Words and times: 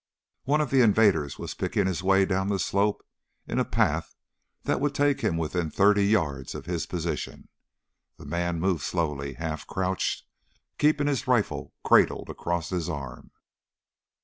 One 0.45 0.61
of 0.61 0.71
the 0.71 0.81
invaders 0.81 1.37
was 1.37 1.53
picking 1.53 1.85
his 1.85 2.01
way 2.01 2.25
down 2.25 2.47
the 2.47 2.57
slope 2.57 3.05
in 3.45 3.59
a 3.59 3.63
path 3.63 4.15
that 4.63 4.81
would 4.81 4.95
take 4.95 5.21
him 5.21 5.37
within 5.37 5.69
thirty 5.69 6.07
yards 6.07 6.55
of 6.55 6.65
his 6.65 6.87
position. 6.87 7.49
The 8.17 8.25
man 8.25 8.59
moved 8.59 8.81
slowly, 8.81 9.33
half 9.33 9.67
crouched, 9.67 10.25
keeping 10.79 11.05
his 11.05 11.27
rifle 11.27 11.75
cradled 11.83 12.31
across 12.31 12.71
his 12.71 12.89
arm. 12.89 13.29